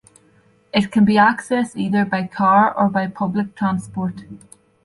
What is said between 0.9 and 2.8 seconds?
can be accessed either by car